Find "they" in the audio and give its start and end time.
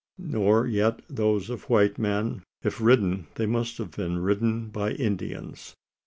3.35-3.45